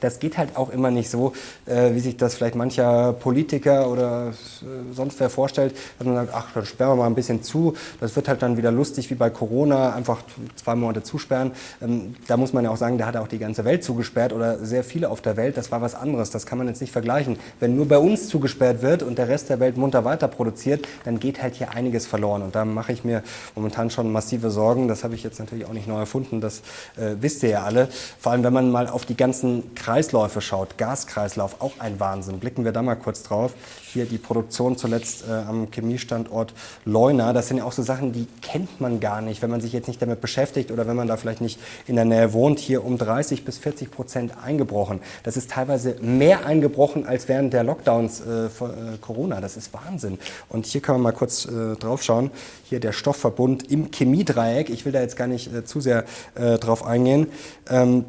das 0.00 0.18
geht 0.18 0.38
halt 0.38 0.56
auch 0.56 0.70
immer 0.70 0.90
nicht 0.90 1.10
so, 1.10 1.32
äh, 1.66 1.94
wie 1.94 2.00
sich 2.00 2.16
das 2.16 2.34
vielleicht 2.34 2.54
mancher 2.54 3.12
Politiker 3.12 3.88
oder 3.88 4.28
äh, 4.28 4.94
sonst 4.94 5.20
wer 5.20 5.30
vorstellt, 5.30 5.74
dass 5.98 6.06
man 6.06 6.16
sagt, 6.16 6.30
ach, 6.34 6.48
dann 6.54 6.66
sperren 6.66 6.92
wir 6.92 6.96
mal 6.96 7.06
ein 7.06 7.14
bisschen 7.14 7.42
zu. 7.42 7.74
Das 8.00 8.16
wird 8.16 8.28
halt 8.28 8.42
dann 8.42 8.56
wieder 8.56 8.72
lustig 8.72 9.10
wie 9.10 9.14
bei 9.14 9.30
Corona, 9.30 9.94
einfach 9.94 10.22
zwei 10.56 10.74
Monate 10.74 11.02
zusperren. 11.02 11.52
Ähm, 11.82 12.14
da 12.26 12.36
muss 12.36 12.52
man 12.52 12.64
ja 12.64 12.70
auch 12.70 12.76
sagen, 12.76 12.98
da 12.98 13.06
hat 13.06 13.16
auch 13.16 13.28
die 13.28 13.38
ganze 13.38 13.64
Welt 13.64 13.84
zugesperrt 13.84 14.32
oder 14.32 14.58
sehr 14.58 14.84
viele 14.84 15.10
auf 15.10 15.20
der 15.20 15.36
Welt. 15.36 15.56
Das 15.56 15.70
war 15.70 15.80
was 15.80 15.94
anderes. 15.94 16.30
Das 16.30 16.46
kann 16.46 16.58
man 16.58 16.68
jetzt 16.68 16.80
nicht 16.80 16.92
vergleichen. 16.92 17.38
Wenn 17.60 17.76
nur 17.76 17.88
bei 17.88 17.98
uns 17.98 18.28
zugesperrt 18.28 18.82
wird 18.82 19.02
und 19.02 19.18
der 19.18 19.28
Rest 19.28 19.50
der 19.50 19.60
Welt 19.60 19.76
munter 19.76 20.04
weiter 20.04 20.28
produziert, 20.28 20.86
dann 21.04 21.20
geht 21.20 21.42
halt 21.42 21.54
hier 21.54 21.70
einiges 21.70 22.06
verloren. 22.06 22.42
Und 22.42 22.54
da 22.54 22.64
mache 22.64 22.92
ich 22.92 23.04
mir 23.04 23.22
momentan 23.54 23.90
schon 23.90 24.10
massive 24.12 24.50
Sorgen. 24.50 24.88
Das 24.88 25.04
habe 25.04 25.14
ich 25.14 25.22
jetzt 25.22 25.38
natürlich 25.38 25.66
auch 25.66 25.72
nicht 25.72 25.88
neu 25.88 25.98
erfunden. 25.98 26.40
Das 26.40 26.58
äh, 26.96 27.16
wisst 27.20 27.42
ihr 27.42 27.50
ja 27.50 27.62
alle. 27.64 27.88
Vor 28.18 28.32
allem, 28.32 28.44
wenn 28.44 28.52
man 28.52 28.70
mal 28.70 28.88
auf 28.88 29.06
die 29.06 29.16
ganzen 29.16 29.74
Kreisläufe 29.90 30.40
schaut, 30.40 30.78
Gaskreislauf, 30.78 31.56
auch 31.60 31.72
ein 31.80 31.98
Wahnsinn. 31.98 32.38
Blicken 32.38 32.64
wir 32.64 32.70
da 32.70 32.80
mal 32.80 32.94
kurz 32.94 33.24
drauf. 33.24 33.54
Hier 33.92 34.04
die 34.04 34.18
Produktion 34.18 34.76
zuletzt 34.76 35.24
äh, 35.28 35.32
am 35.32 35.66
Chemiestandort 35.72 36.54
Leuna. 36.84 37.32
Das 37.32 37.48
sind 37.48 37.56
ja 37.56 37.64
auch 37.64 37.72
so 37.72 37.82
Sachen, 37.82 38.12
die 38.12 38.28
kennt 38.40 38.80
man 38.80 39.00
gar 39.00 39.20
nicht, 39.20 39.42
wenn 39.42 39.50
man 39.50 39.60
sich 39.60 39.72
jetzt 39.72 39.88
nicht 39.88 40.00
damit 40.00 40.20
beschäftigt 40.20 40.70
oder 40.70 40.86
wenn 40.86 40.94
man 40.94 41.08
da 41.08 41.16
vielleicht 41.16 41.40
nicht 41.40 41.58
in 41.88 41.96
der 41.96 42.04
Nähe 42.04 42.32
wohnt. 42.32 42.60
Hier 42.60 42.84
um 42.84 42.98
30 42.98 43.44
bis 43.44 43.58
40 43.58 43.90
Prozent 43.90 44.34
eingebrochen. 44.40 45.00
Das 45.24 45.36
ist 45.36 45.50
teilweise 45.50 45.96
mehr 46.00 46.46
eingebrochen 46.46 47.04
als 47.04 47.26
während 47.26 47.52
der 47.52 47.64
Lockdowns 47.64 48.20
äh, 48.20 48.48
vor 48.48 48.68
äh, 48.68 48.96
Corona. 49.00 49.40
Das 49.40 49.56
ist 49.56 49.74
Wahnsinn. 49.74 50.20
Und 50.48 50.66
hier 50.66 50.82
können 50.82 50.98
wir 50.98 51.02
mal 51.10 51.12
kurz 51.12 51.46
äh, 51.46 51.74
drauf 51.74 52.04
schauen. 52.04 52.30
Hier 52.62 52.78
der 52.78 52.92
Stoffverbund 52.92 53.68
im 53.72 53.90
Chemiedreieck. 53.90 54.70
Ich 54.70 54.84
will 54.84 54.92
da 54.92 55.00
jetzt 55.00 55.16
gar 55.16 55.26
nicht 55.26 55.52
äh, 55.52 55.64
zu 55.64 55.80
sehr 55.80 56.04
äh, 56.36 56.58
drauf 56.58 56.86
eingehen. 56.86 57.26
Ähm, 57.68 58.04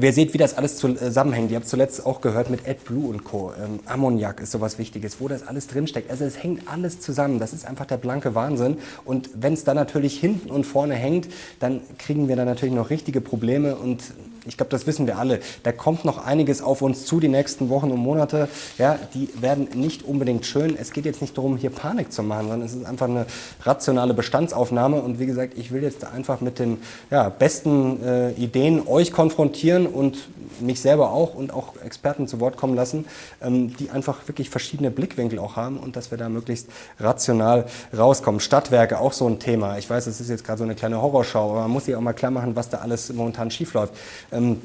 Ihr 0.00 0.12
seht, 0.14 0.32
wie 0.32 0.38
das 0.38 0.56
alles 0.56 0.78
zusammenhängt. 0.78 1.50
Ihr 1.50 1.56
habt 1.56 1.68
zuletzt 1.68 2.06
auch 2.06 2.22
gehört 2.22 2.48
mit 2.48 2.66
AdBlue 2.66 3.10
und 3.10 3.24
Co. 3.24 3.52
Ähm, 3.62 3.80
Ammoniak 3.84 4.40
ist 4.40 4.50
sowas 4.50 4.78
Wichtiges, 4.78 5.20
wo 5.20 5.28
das 5.28 5.46
alles 5.46 5.66
drinsteckt. 5.66 6.10
Also 6.10 6.24
es 6.24 6.42
hängt 6.42 6.66
alles 6.66 6.98
zusammen. 7.00 7.38
Das 7.38 7.52
ist 7.52 7.66
einfach 7.66 7.84
der 7.84 7.98
blanke 7.98 8.34
Wahnsinn. 8.34 8.78
Und 9.04 9.28
wenn 9.34 9.52
es 9.52 9.64
dann 9.64 9.76
natürlich 9.76 10.18
hinten 10.18 10.50
und 10.50 10.64
vorne 10.64 10.94
hängt, 10.94 11.28
dann 11.60 11.82
kriegen 11.98 12.26
wir 12.26 12.36
da 12.36 12.46
natürlich 12.46 12.74
noch 12.74 12.88
richtige 12.88 13.20
Probleme 13.20 13.76
und 13.76 14.02
ich 14.44 14.56
glaube, 14.56 14.70
das 14.70 14.86
wissen 14.86 15.06
wir 15.06 15.18
alle. 15.18 15.40
Da 15.62 15.70
kommt 15.70 16.04
noch 16.04 16.24
einiges 16.24 16.62
auf 16.62 16.82
uns 16.82 17.04
zu 17.04 17.20
die 17.20 17.28
nächsten 17.28 17.68
Wochen 17.68 17.90
und 17.92 17.98
Monate. 17.98 18.48
Ja, 18.76 18.98
die 19.14 19.28
werden 19.40 19.68
nicht 19.74 20.02
unbedingt 20.02 20.46
schön. 20.46 20.76
Es 20.76 20.92
geht 20.92 21.04
jetzt 21.04 21.20
nicht 21.20 21.36
darum, 21.36 21.56
hier 21.56 21.70
Panik 21.70 22.12
zu 22.12 22.22
machen, 22.22 22.48
sondern 22.48 22.66
es 22.66 22.74
ist 22.74 22.84
einfach 22.84 23.08
eine 23.08 23.26
rationale 23.62 24.14
Bestandsaufnahme. 24.14 25.00
Und 25.00 25.20
wie 25.20 25.26
gesagt, 25.26 25.54
ich 25.56 25.70
will 25.72 25.82
jetzt 25.82 26.04
einfach 26.04 26.40
mit 26.40 26.58
den 26.58 26.78
ja, 27.10 27.28
besten 27.28 28.02
äh, 28.02 28.32
Ideen 28.32 28.86
euch 28.86 29.12
konfrontieren 29.12 29.86
und 29.86 30.18
mich 30.60 30.80
selber 30.80 31.12
auch 31.12 31.34
und 31.34 31.52
auch 31.52 31.76
Experten 31.84 32.26
zu 32.26 32.40
Wort 32.40 32.56
kommen 32.56 32.74
lassen, 32.74 33.06
ähm, 33.40 33.76
die 33.76 33.90
einfach 33.90 34.26
wirklich 34.28 34.50
verschiedene 34.50 34.90
Blickwinkel 34.90 35.38
auch 35.38 35.56
haben 35.56 35.78
und 35.78 35.96
dass 35.96 36.10
wir 36.10 36.18
da 36.18 36.28
möglichst 36.28 36.68
rational 36.98 37.66
rauskommen. 37.96 38.40
Stadtwerke, 38.40 38.98
auch 38.98 39.12
so 39.12 39.26
ein 39.28 39.38
Thema. 39.38 39.78
Ich 39.78 39.88
weiß, 39.88 40.06
es 40.06 40.20
ist 40.20 40.30
jetzt 40.30 40.44
gerade 40.44 40.58
so 40.58 40.64
eine 40.64 40.74
kleine 40.74 41.00
Horrorschau, 41.00 41.50
aber 41.50 41.60
man 41.62 41.70
muss 41.70 41.84
sich 41.86 41.96
auch 41.96 42.00
mal 42.00 42.12
klar 42.12 42.30
machen, 42.30 42.56
was 42.56 42.68
da 42.68 42.78
alles 42.78 43.12
momentan 43.12 43.50
schiefläuft. 43.50 43.94
Ähm, 44.32 44.56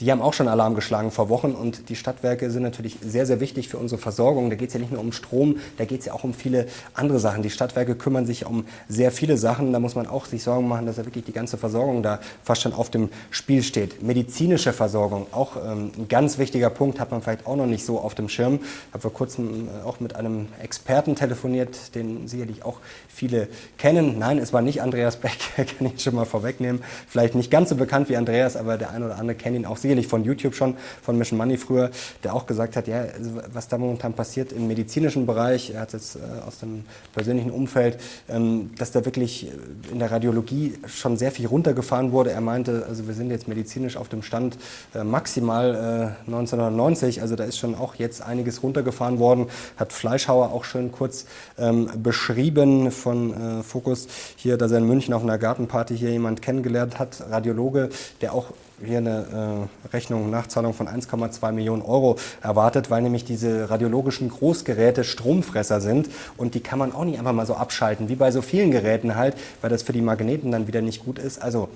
die 0.00 0.12
haben 0.12 0.22
auch 0.22 0.32
schon 0.32 0.46
Alarm 0.46 0.74
geschlagen 0.74 1.10
vor 1.10 1.28
Wochen 1.28 1.52
und 1.52 1.88
die 1.88 1.96
Stadtwerke 1.96 2.50
sind 2.50 2.62
natürlich 2.62 2.98
sehr, 3.00 3.26
sehr 3.26 3.40
wichtig 3.40 3.68
für 3.68 3.78
unsere 3.78 4.00
Versorgung. 4.00 4.48
Da 4.48 4.56
geht 4.56 4.68
es 4.68 4.74
ja 4.74 4.80
nicht 4.80 4.92
nur 4.92 5.00
um 5.00 5.12
Strom, 5.12 5.56
da 5.76 5.84
geht 5.84 6.00
es 6.00 6.06
ja 6.06 6.12
auch 6.12 6.24
um 6.24 6.34
viele 6.34 6.66
andere 6.94 7.18
Sachen. 7.18 7.42
Die 7.42 7.50
Stadtwerke 7.50 7.96
kümmern 7.96 8.26
sich 8.26 8.46
um 8.46 8.64
sehr 8.88 9.10
viele 9.10 9.36
Sachen. 9.36 9.72
Da 9.72 9.80
muss 9.80 9.96
man 9.96 10.06
auch 10.06 10.26
sich 10.26 10.42
Sorgen 10.42 10.68
machen, 10.68 10.86
dass 10.86 10.98
ja 10.98 11.04
wirklich 11.04 11.24
die 11.24 11.32
ganze 11.32 11.58
Versorgung 11.58 12.02
da 12.02 12.20
fast 12.44 12.62
schon 12.62 12.72
auf 12.72 12.90
dem 12.90 13.08
Spiel 13.30 13.62
steht. 13.62 14.02
Medizinische 14.02 14.72
Versorgung, 14.72 15.26
auch 15.32 15.56
ähm, 15.56 15.90
ein 15.98 16.08
ganz 16.08 16.38
wichtiger 16.38 16.70
Punkt, 16.70 17.00
hat 17.00 17.10
man 17.10 17.20
vielleicht 17.20 17.46
auch 17.46 17.56
noch 17.56 17.66
nicht 17.66 17.84
so 17.84 17.98
auf 17.98 18.14
dem 18.14 18.28
Schirm. 18.28 18.60
Ich 18.62 18.92
habe 18.92 19.02
vor 19.02 19.12
kurzem 19.12 19.68
äh, 19.68 19.86
auch 19.86 19.98
mit 19.98 20.14
einem 20.14 20.46
Experten 20.62 21.16
telefoniert, 21.16 21.94
den 21.94 22.28
sicherlich 22.28 22.64
auch 22.64 22.78
viele 23.08 23.48
kennen. 23.78 24.18
Nein, 24.18 24.38
es 24.38 24.52
war 24.52 24.62
nicht 24.62 24.80
Andreas 24.80 25.16
Beck, 25.16 25.38
kann 25.56 25.92
ich 25.94 26.02
schon 26.02 26.14
mal 26.14 26.24
vorwegnehmen. 26.24 26.82
Vielleicht 27.08 27.34
nicht 27.34 27.50
ganz 27.50 27.70
so 27.70 27.74
bekannt 27.74 28.08
wie 28.08 28.16
Andreas, 28.16 28.56
aber 28.56 28.78
der 28.78 28.90
eine 28.90 29.06
oder 29.06 29.18
andere 29.18 29.36
kennt 29.36 29.56
ihn 29.56 29.66
auch 29.66 29.76
sicherlich 29.88 30.06
von 30.06 30.22
YouTube 30.22 30.54
schon, 30.54 30.76
von 31.02 31.16
Mission 31.16 31.38
Money 31.38 31.56
früher, 31.56 31.90
der 32.22 32.34
auch 32.34 32.46
gesagt 32.46 32.76
hat, 32.76 32.86
ja, 32.88 33.00
also 33.00 33.30
was 33.52 33.68
da 33.68 33.78
momentan 33.78 34.12
passiert 34.12 34.52
im 34.52 34.66
medizinischen 34.68 35.24
Bereich, 35.24 35.70
er 35.70 35.80
hat 35.80 35.94
jetzt 35.94 36.16
äh, 36.16 36.18
aus 36.46 36.58
dem 36.58 36.84
persönlichen 37.14 37.50
Umfeld, 37.50 37.98
ähm, 38.28 38.70
dass 38.76 38.92
da 38.92 39.04
wirklich 39.06 39.46
äh, 39.46 39.92
in 39.92 39.98
der 39.98 40.10
Radiologie 40.10 40.74
schon 40.86 41.16
sehr 41.16 41.32
viel 41.32 41.46
runtergefahren 41.46 42.12
wurde. 42.12 42.32
Er 42.32 42.42
meinte, 42.42 42.84
also 42.86 43.06
wir 43.06 43.14
sind 43.14 43.30
jetzt 43.30 43.48
medizinisch 43.48 43.96
auf 43.96 44.08
dem 44.08 44.22
Stand 44.22 44.58
äh, 44.94 45.04
maximal 45.04 46.14
äh, 46.26 46.30
1990, 46.30 47.22
also 47.22 47.34
da 47.34 47.44
ist 47.44 47.58
schon 47.58 47.74
auch 47.74 47.94
jetzt 47.94 48.20
einiges 48.20 48.62
runtergefahren 48.62 49.18
worden, 49.18 49.46
hat 49.78 49.92
Fleischhauer 49.92 50.52
auch 50.52 50.64
schön 50.64 50.92
kurz 50.92 51.24
ähm, 51.58 51.88
beschrieben 52.02 52.90
von 52.90 53.60
äh, 53.60 53.62
Fokus 53.62 54.06
hier, 54.36 54.58
dass 54.58 54.70
er 54.70 54.78
in 54.78 54.86
München 54.86 55.14
auf 55.14 55.22
einer 55.22 55.38
Gartenparty 55.38 55.96
hier 55.96 56.10
jemand 56.10 56.42
kennengelernt 56.42 56.98
hat, 56.98 57.22
Radiologe, 57.30 57.88
der 58.20 58.34
auch 58.34 58.52
hier 58.84 58.98
eine 58.98 59.68
äh, 59.86 59.88
Rechnung, 59.92 60.30
Nachzahlung 60.30 60.74
von 60.74 60.88
1,2 60.88 61.52
Millionen 61.52 61.82
Euro 61.82 62.16
erwartet, 62.42 62.90
weil 62.90 63.02
nämlich 63.02 63.24
diese 63.24 63.70
radiologischen 63.70 64.28
Großgeräte 64.28 65.04
Stromfresser 65.04 65.80
sind 65.80 66.08
und 66.36 66.54
die 66.54 66.60
kann 66.60 66.78
man 66.78 66.92
auch 66.92 67.04
nicht 67.04 67.18
einfach 67.18 67.32
mal 67.32 67.46
so 67.46 67.54
abschalten, 67.54 68.08
wie 68.08 68.16
bei 68.16 68.30
so 68.30 68.42
vielen 68.42 68.70
Geräten 68.70 69.16
halt, 69.16 69.36
weil 69.60 69.70
das 69.70 69.82
für 69.82 69.92
die 69.92 70.02
Magneten 70.02 70.52
dann 70.52 70.66
wieder 70.66 70.82
nicht 70.82 71.04
gut 71.04 71.18
ist. 71.18 71.42
Also 71.42 71.68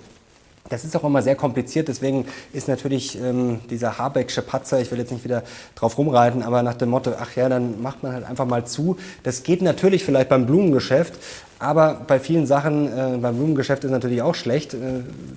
das 0.68 0.84
ist 0.84 0.96
auch 0.96 1.04
immer 1.04 1.22
sehr 1.22 1.34
kompliziert, 1.36 1.88
deswegen 1.88 2.24
ist 2.52 2.68
natürlich 2.68 3.20
ähm, 3.20 3.60
dieser 3.68 3.98
Habecksche 3.98 4.42
Patzer, 4.42 4.80
ich 4.80 4.90
will 4.90 4.98
jetzt 4.98 5.12
nicht 5.12 5.24
wieder 5.24 5.42
drauf 5.74 5.98
rumreiten, 5.98 6.42
aber 6.42 6.62
nach 6.62 6.74
dem 6.74 6.90
Motto, 6.90 7.12
ach 7.18 7.34
ja, 7.36 7.48
dann 7.48 7.82
macht 7.82 8.02
man 8.02 8.12
halt 8.12 8.24
einfach 8.24 8.46
mal 8.46 8.64
zu. 8.64 8.96
Das 9.22 9.42
geht 9.42 9.60
natürlich 9.60 10.04
vielleicht 10.04 10.28
beim 10.28 10.46
Blumengeschäft, 10.46 11.14
aber 11.62 12.02
bei 12.06 12.18
vielen 12.18 12.46
Sachen, 12.46 12.86
äh, 12.86 13.16
beim 13.18 13.36
Blumengeschäft 13.36 13.84
ist 13.84 13.92
natürlich 13.92 14.20
auch 14.20 14.34
schlecht, 14.34 14.74
äh, 14.74 14.78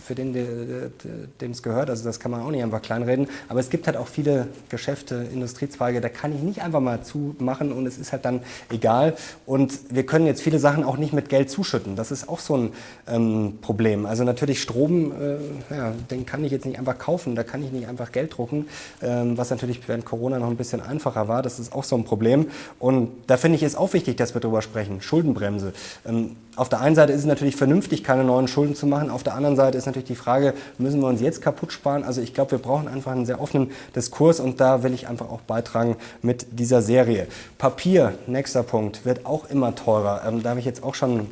für 0.03 0.15
den, 0.15 0.33
dem 0.33 1.51
es 1.51 1.61
gehört. 1.61 1.89
Also 1.89 2.03
das 2.03 2.19
kann 2.19 2.31
man 2.31 2.41
auch 2.41 2.49
nicht 2.49 2.63
einfach 2.63 2.81
kleinreden. 2.81 3.27
Aber 3.47 3.59
es 3.59 3.69
gibt 3.69 3.85
halt 3.85 3.95
auch 3.95 4.07
viele 4.07 4.47
Geschäfte, 4.69 5.27
Industriezweige, 5.31 6.01
da 6.01 6.09
kann 6.09 6.33
ich 6.33 6.41
nicht 6.41 6.61
einfach 6.63 6.79
mal 6.79 7.03
zumachen 7.03 7.71
und 7.71 7.85
es 7.85 7.97
ist 7.97 8.11
halt 8.11 8.25
dann 8.25 8.41
egal. 8.71 9.13
Und 9.45 9.73
wir 9.89 10.05
können 10.05 10.25
jetzt 10.25 10.41
viele 10.41 10.57
Sachen 10.57 10.83
auch 10.83 10.97
nicht 10.97 11.13
mit 11.13 11.29
Geld 11.29 11.51
zuschütten. 11.51 11.95
Das 11.95 12.11
ist 12.11 12.27
auch 12.27 12.39
so 12.39 12.57
ein 12.57 12.73
ähm, 13.07 13.59
Problem. 13.61 14.05
Also 14.07 14.23
natürlich 14.23 14.61
Strom, 14.61 15.11
äh, 15.11 15.75
ja, 15.75 15.93
den 16.09 16.25
kann 16.25 16.43
ich 16.43 16.51
jetzt 16.51 16.65
nicht 16.65 16.79
einfach 16.79 16.97
kaufen, 16.97 17.35
da 17.35 17.43
kann 17.43 17.63
ich 17.63 17.71
nicht 17.71 17.87
einfach 17.87 18.11
Geld 18.11 18.35
drucken, 18.35 18.67
ähm, 19.03 19.37
was 19.37 19.51
natürlich 19.51 19.87
während 19.87 20.05
Corona 20.05 20.39
noch 20.39 20.49
ein 20.49 20.57
bisschen 20.57 20.81
einfacher 20.81 21.27
war. 21.27 21.43
Das 21.43 21.59
ist 21.59 21.71
auch 21.71 21.83
so 21.83 21.95
ein 21.95 22.03
Problem. 22.03 22.47
Und 22.79 23.11
da 23.27 23.37
finde 23.37 23.57
ich 23.57 23.63
es 23.63 23.75
auch 23.75 23.93
wichtig, 23.93 24.17
dass 24.17 24.33
wir 24.33 24.41
darüber 24.41 24.63
sprechen. 24.63 25.01
Schuldenbremse. 25.01 25.73
Ähm, 26.05 26.14
ähm, 26.15 26.35
auf 26.55 26.69
der 26.69 26.79
einen 26.79 26.95
Seite 26.95 27.11
ist 27.11 27.19
es 27.19 27.25
natürlich 27.25 27.57
vernünftig, 27.57 28.03
keine 28.03 28.23
neuen 28.23 28.47
Schulden 28.47 28.75
zu 28.75 28.87
machen. 28.87 29.09
Auf 29.09 29.23
der 29.23 29.35
anderen 29.35 29.57
Seite 29.57 29.77
ist 29.77 29.87
natürlich 29.87 30.07
die 30.07 30.15
Frage, 30.15 30.53
müssen 30.77 31.01
wir 31.01 31.07
uns 31.07 31.19
jetzt 31.19 31.41
kaputt 31.41 31.73
sparen? 31.73 32.03
Also 32.03 32.21
ich 32.21 32.33
glaube, 32.33 32.51
wir 32.51 32.59
brauchen 32.59 32.87
einfach 32.87 33.11
einen 33.11 33.25
sehr 33.25 33.41
offenen 33.41 33.71
Diskurs 33.93 34.39
und 34.39 34.61
da 34.61 34.81
will 34.81 34.93
ich 34.93 35.07
einfach 35.07 35.29
auch 35.29 35.41
beitragen 35.41 35.97
mit 36.21 36.47
dieser 36.57 36.81
Serie. 36.81 37.27
Papier, 37.57 38.13
nächster 38.27 38.63
Punkt, 38.63 39.05
wird 39.05 39.25
auch 39.25 39.49
immer 39.49 39.75
teurer. 39.75 40.21
Ähm, 40.25 40.43
da 40.43 40.51
habe 40.51 40.59
ich 40.59 40.65
jetzt 40.65 40.81
auch 40.81 40.95
schon 40.95 41.27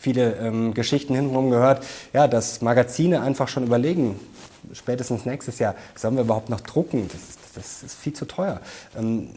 viele 0.00 0.34
ähm, 0.36 0.72
Geschichten 0.72 1.14
hintenrum 1.14 1.50
gehört, 1.50 1.84
ja, 2.12 2.28
dass 2.28 2.62
Magazine 2.62 3.22
einfach 3.22 3.48
schon 3.48 3.64
überlegen, 3.64 4.20
spätestens 4.72 5.26
nächstes 5.26 5.58
Jahr, 5.58 5.74
sollen 5.96 6.14
wir 6.14 6.22
überhaupt 6.22 6.48
noch 6.48 6.60
drucken? 6.60 7.08
Das, 7.12 7.43
das 7.54 7.82
ist 7.82 7.94
viel 7.94 8.12
zu 8.12 8.24
teuer. 8.24 8.60
Ähm, 8.96 9.28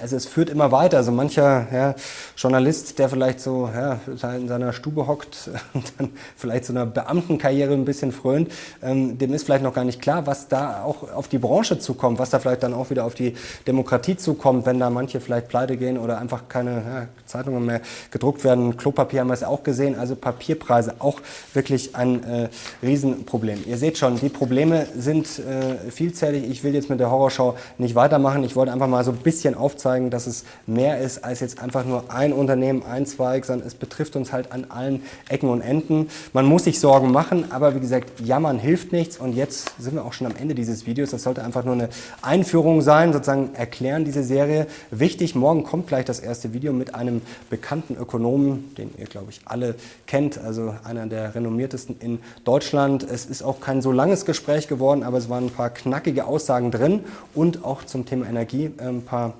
also 0.00 0.16
es 0.16 0.26
führt 0.26 0.50
immer 0.50 0.72
weiter. 0.72 0.98
Also 0.98 1.12
mancher 1.12 1.66
ja, 1.72 1.94
Journalist, 2.36 2.98
der 2.98 3.08
vielleicht 3.08 3.40
so 3.40 3.70
ja, 3.74 4.00
in 4.34 4.48
seiner 4.48 4.72
Stube 4.72 5.06
hockt 5.06 5.50
und 5.74 5.92
dann 5.98 6.10
vielleicht 6.36 6.64
so 6.64 6.72
einer 6.72 6.86
Beamtenkarriere 6.86 7.72
ein 7.72 7.84
bisschen 7.84 8.12
frönt, 8.12 8.50
ähm, 8.82 9.18
dem 9.18 9.34
ist 9.34 9.44
vielleicht 9.44 9.62
noch 9.62 9.74
gar 9.74 9.84
nicht 9.84 10.00
klar, 10.00 10.26
was 10.26 10.48
da 10.48 10.82
auch 10.82 11.10
auf 11.12 11.28
die 11.28 11.38
Branche 11.38 11.78
zukommt, 11.78 12.18
was 12.18 12.30
da 12.30 12.38
vielleicht 12.38 12.62
dann 12.62 12.74
auch 12.74 12.90
wieder 12.90 13.04
auf 13.04 13.14
die 13.14 13.34
Demokratie 13.66 14.16
zukommt, 14.16 14.66
wenn 14.66 14.78
da 14.78 14.90
manche 14.90 15.20
vielleicht 15.20 15.48
pleite 15.48 15.76
gehen 15.76 15.98
oder 15.98 16.18
einfach 16.18 16.48
keine 16.48 16.70
ja, 16.70 17.08
Zeitungen 17.26 17.64
mehr 17.64 17.80
gedruckt 18.10 18.44
werden. 18.44 18.76
Klopapier 18.76 19.20
haben 19.20 19.28
wir 19.28 19.34
es 19.34 19.44
auch 19.44 19.62
gesehen, 19.62 19.98
also 19.98 20.16
Papierpreise 20.16 20.94
auch 20.98 21.20
wirklich 21.54 21.94
ein 21.94 22.24
äh, 22.24 22.48
Riesenproblem. 22.82 23.64
Ihr 23.66 23.76
seht 23.76 23.98
schon, 23.98 24.18
die 24.18 24.28
Probleme 24.28 24.86
sind 24.96 25.38
äh, 25.38 25.90
vielzählig. 25.90 26.48
Ich 26.48 26.64
will 26.64 26.74
jetzt 26.74 26.90
mit 26.90 27.00
der 27.00 27.10
Horrorschau 27.10 27.56
nicht 27.78 27.94
weitermachen. 27.94 28.44
Ich 28.44 28.56
wollte 28.56 28.72
einfach 28.72 28.88
mal 28.88 29.04
so 29.04 29.10
ein 29.10 29.18
bisschen 29.18 29.54
aufzeigen, 29.54 30.10
dass 30.10 30.26
es 30.26 30.44
mehr 30.66 30.98
ist 30.98 31.24
als 31.24 31.40
jetzt 31.40 31.60
einfach 31.60 31.84
nur 31.84 32.04
ein 32.08 32.32
Unternehmen, 32.32 32.82
ein 32.82 33.06
Zweig, 33.06 33.44
sondern 33.44 33.66
es 33.66 33.74
betrifft 33.74 34.16
uns 34.16 34.32
halt 34.32 34.52
an 34.52 34.66
allen 34.68 35.02
Ecken 35.28 35.48
und 35.48 35.60
Enden. 35.60 36.08
Man 36.32 36.46
muss 36.46 36.64
sich 36.64 36.80
Sorgen 36.80 37.12
machen, 37.12 37.50
aber 37.50 37.74
wie 37.74 37.80
gesagt, 37.80 38.20
jammern 38.20 38.58
hilft 38.58 38.92
nichts. 38.92 39.18
Und 39.18 39.34
jetzt 39.34 39.72
sind 39.78 39.94
wir 39.94 40.04
auch 40.04 40.12
schon 40.12 40.26
am 40.26 40.36
Ende 40.36 40.54
dieses 40.54 40.86
Videos. 40.86 41.10
Das 41.10 41.22
sollte 41.22 41.44
einfach 41.44 41.64
nur 41.64 41.74
eine 41.74 41.88
Einführung 42.22 42.82
sein, 42.82 43.12
sozusagen 43.12 43.54
erklären 43.54 44.04
diese 44.04 44.22
Serie. 44.22 44.66
Wichtig, 44.90 45.34
morgen 45.34 45.64
kommt 45.64 45.88
gleich 45.88 46.04
das 46.04 46.20
erste 46.20 46.52
Video 46.52 46.72
mit 46.72 46.94
einem 46.94 47.22
bekannten 47.50 47.96
Ökonomen, 47.96 48.74
den 48.76 48.90
ihr, 48.98 49.06
glaube 49.06 49.30
ich, 49.30 49.40
alle 49.44 49.74
kennt, 50.06 50.38
also 50.38 50.74
einer 50.84 51.06
der 51.06 51.34
renommiertesten 51.34 51.96
in 52.00 52.18
Deutschland. 52.44 53.02
Es 53.02 53.26
ist 53.26 53.42
auch 53.42 53.60
kein 53.60 53.82
so 53.82 53.92
langes 53.92 54.24
Gespräch 54.24 54.68
geworden, 54.68 55.02
aber 55.02 55.18
es 55.18 55.28
waren 55.28 55.46
ein 55.46 55.50
paar 55.50 55.70
knackige 55.70 56.26
Aussagen 56.26 56.70
drin 56.70 57.00
und 57.34 57.47
und 57.48 57.64
auch 57.64 57.84
zum 57.84 58.04
Thema 58.04 58.26
Energie 58.26 58.70
äh, 58.78 58.88
ein 58.88 59.02
paar 59.02 59.32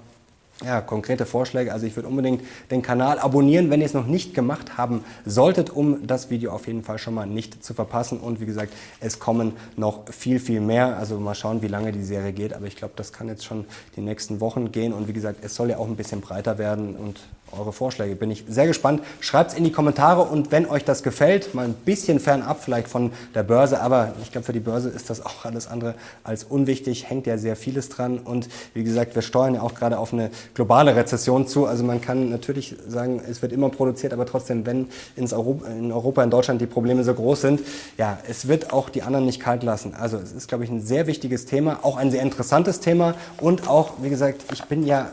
ja, 0.64 0.80
konkrete 0.80 1.24
Vorschläge. 1.24 1.72
Also 1.72 1.86
ich 1.86 1.94
würde 1.94 2.08
unbedingt 2.08 2.42
den 2.70 2.82
Kanal 2.82 3.20
abonnieren, 3.20 3.70
wenn 3.70 3.80
ihr 3.80 3.86
es 3.86 3.94
noch 3.94 4.06
nicht 4.06 4.34
gemacht 4.34 4.76
haben 4.76 5.04
solltet, 5.24 5.70
um 5.70 6.04
das 6.06 6.30
Video 6.30 6.50
auf 6.50 6.66
jeden 6.66 6.82
Fall 6.82 6.98
schon 6.98 7.14
mal 7.14 7.26
nicht 7.26 7.62
zu 7.62 7.74
verpassen. 7.74 8.18
Und 8.18 8.40
wie 8.40 8.46
gesagt, 8.46 8.72
es 8.98 9.20
kommen 9.20 9.52
noch 9.76 10.10
viel, 10.10 10.40
viel 10.40 10.60
mehr. 10.60 10.96
Also 10.96 11.20
mal 11.20 11.36
schauen, 11.36 11.62
wie 11.62 11.68
lange 11.68 11.92
die 11.92 12.02
Serie 12.02 12.32
geht. 12.32 12.54
Aber 12.54 12.66
ich 12.66 12.74
glaube, 12.74 12.94
das 12.96 13.12
kann 13.12 13.28
jetzt 13.28 13.44
schon 13.44 13.66
die 13.94 14.00
nächsten 14.00 14.40
Wochen 14.40 14.72
gehen. 14.72 14.92
Und 14.92 15.06
wie 15.06 15.12
gesagt, 15.12 15.44
es 15.44 15.54
soll 15.54 15.70
ja 15.70 15.76
auch 15.76 15.86
ein 15.86 15.96
bisschen 15.96 16.22
breiter 16.22 16.58
werden 16.58 16.96
und 16.96 17.20
eure 17.56 17.72
Vorschläge. 17.72 18.16
Bin 18.16 18.30
ich 18.30 18.44
sehr 18.48 18.66
gespannt. 18.66 19.02
Schreibt 19.20 19.52
es 19.52 19.56
in 19.56 19.64
die 19.64 19.72
Kommentare 19.72 20.22
und 20.22 20.52
wenn 20.52 20.66
euch 20.66 20.84
das 20.84 21.02
gefällt, 21.02 21.54
mal 21.54 21.64
ein 21.64 21.74
bisschen 21.74 22.20
fernab 22.20 22.62
vielleicht 22.62 22.88
von 22.88 23.12
der 23.34 23.42
Börse, 23.42 23.80
aber 23.80 24.14
ich 24.22 24.32
glaube, 24.32 24.44
für 24.44 24.52
die 24.52 24.60
Börse 24.60 24.88
ist 24.88 25.10
das 25.10 25.24
auch 25.24 25.44
alles 25.44 25.66
andere 25.66 25.94
als 26.24 26.44
unwichtig, 26.44 27.08
hängt 27.08 27.26
ja 27.26 27.38
sehr 27.38 27.56
vieles 27.56 27.88
dran 27.88 28.18
und 28.18 28.48
wie 28.74 28.84
gesagt, 28.84 29.14
wir 29.14 29.22
steuern 29.22 29.54
ja 29.54 29.62
auch 29.62 29.74
gerade 29.74 29.98
auf 29.98 30.12
eine 30.12 30.30
globale 30.54 30.96
Rezession 30.96 31.46
zu. 31.46 31.66
Also 31.66 31.84
man 31.84 32.00
kann 32.00 32.30
natürlich 32.30 32.76
sagen, 32.86 33.20
es 33.28 33.42
wird 33.42 33.52
immer 33.52 33.68
produziert, 33.68 34.12
aber 34.12 34.26
trotzdem, 34.26 34.66
wenn 34.66 34.88
ins 35.16 35.32
Europa, 35.32 35.66
in 35.68 35.92
Europa, 35.92 36.22
in 36.22 36.30
Deutschland 36.30 36.60
die 36.60 36.66
Probleme 36.66 37.04
so 37.04 37.14
groß 37.14 37.40
sind, 37.40 37.60
ja, 37.96 38.18
es 38.28 38.48
wird 38.48 38.72
auch 38.72 38.88
die 38.88 39.02
anderen 39.02 39.26
nicht 39.26 39.40
kalt 39.40 39.62
lassen. 39.62 39.94
Also 39.94 40.18
es 40.18 40.32
ist, 40.32 40.48
glaube 40.48 40.64
ich, 40.64 40.70
ein 40.70 40.80
sehr 40.80 41.06
wichtiges 41.06 41.46
Thema, 41.46 41.80
auch 41.82 41.96
ein 41.96 42.10
sehr 42.10 42.22
interessantes 42.22 42.80
Thema 42.80 43.14
und 43.40 43.68
auch, 43.68 43.92
wie 44.02 44.10
gesagt, 44.10 44.44
ich 44.52 44.64
bin 44.64 44.86
ja 44.86 45.10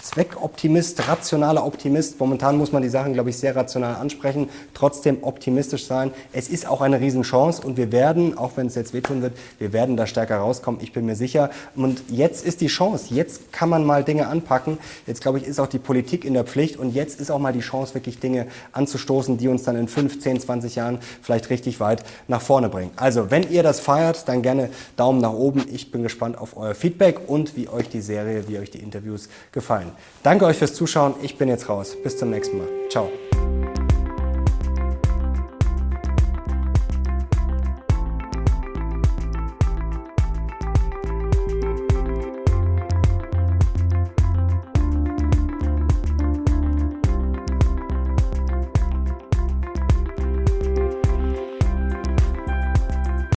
Zweckoptimist, 0.00 1.08
rationaler 1.08 1.64
Optimist, 1.64 1.71
Optimist. 1.72 2.20
Momentan 2.20 2.58
muss 2.58 2.70
man 2.70 2.82
die 2.82 2.90
Sachen, 2.90 3.14
glaube 3.14 3.30
ich, 3.30 3.38
sehr 3.38 3.56
rational 3.56 3.94
ansprechen, 3.94 4.50
trotzdem 4.74 5.18
optimistisch 5.22 5.86
sein. 5.86 6.10
Es 6.32 6.48
ist 6.48 6.68
auch 6.68 6.82
eine 6.82 7.00
Riesenchance 7.00 7.62
und 7.66 7.78
wir 7.78 7.92
werden, 7.92 8.36
auch 8.36 8.52
wenn 8.56 8.66
es 8.66 8.74
jetzt 8.74 8.92
wehtun 8.92 9.22
wird, 9.22 9.32
wir 9.58 9.72
werden 9.72 9.96
da 9.96 10.06
stärker 10.06 10.36
rauskommen, 10.36 10.80
ich 10.82 10.92
bin 10.92 11.06
mir 11.06 11.16
sicher. 11.16 11.50
Und 11.74 12.02
jetzt 12.10 12.44
ist 12.44 12.60
die 12.60 12.66
Chance, 12.66 13.14
jetzt 13.14 13.52
kann 13.52 13.70
man 13.70 13.86
mal 13.86 14.04
Dinge 14.04 14.26
anpacken. 14.26 14.76
Jetzt, 15.06 15.22
glaube 15.22 15.38
ich, 15.38 15.46
ist 15.46 15.58
auch 15.58 15.66
die 15.66 15.78
Politik 15.78 16.26
in 16.26 16.34
der 16.34 16.44
Pflicht 16.44 16.76
und 16.76 16.94
jetzt 16.94 17.20
ist 17.20 17.30
auch 17.30 17.38
mal 17.38 17.54
die 17.54 17.60
Chance, 17.60 17.94
wirklich 17.94 18.20
Dinge 18.20 18.46
anzustoßen, 18.72 19.38
die 19.38 19.48
uns 19.48 19.62
dann 19.62 19.76
in 19.76 19.88
5, 19.88 20.20
10, 20.20 20.40
20 20.40 20.76
Jahren 20.76 20.98
vielleicht 21.22 21.48
richtig 21.48 21.80
weit 21.80 22.04
nach 22.28 22.42
vorne 22.42 22.68
bringen. 22.68 22.90
Also, 22.96 23.30
wenn 23.30 23.50
ihr 23.50 23.62
das 23.62 23.80
feiert, 23.80 24.28
dann 24.28 24.42
gerne 24.42 24.68
Daumen 24.96 25.20
nach 25.20 25.32
oben. 25.32 25.64
Ich 25.72 25.90
bin 25.90 26.02
gespannt 26.02 26.36
auf 26.36 26.56
euer 26.56 26.74
Feedback 26.74 27.20
und 27.28 27.56
wie 27.56 27.68
euch 27.68 27.88
die 27.88 28.02
Serie, 28.02 28.46
wie 28.46 28.58
euch 28.58 28.70
die 28.70 28.78
Interviews 28.78 29.30
gefallen. 29.52 29.90
Danke 30.22 30.44
euch 30.44 30.58
fürs 30.58 30.74
Zuschauen. 30.74 31.14
Ich 31.22 31.38
bin 31.38 31.48
jetzt 31.62 31.68
raus. 31.68 31.96
Bis 32.02 32.16
zum 32.16 32.30
nächsten 32.30 32.58
Mal. 32.58 32.68
Ciao. 32.88 33.10